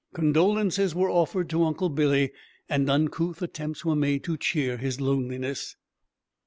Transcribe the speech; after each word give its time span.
Condolences 0.15 0.95
were 0.95 1.11
offered 1.11 1.47
to 1.51 1.63
Uncle 1.63 1.87
Billy, 1.87 2.31
and 2.67 2.89
uncouth 2.89 3.39
attempts 3.43 3.85
were 3.85 3.95
made 3.95 4.23
to 4.23 4.35
cheer 4.35 4.77
his 4.77 4.99
loneliness. 4.99 5.75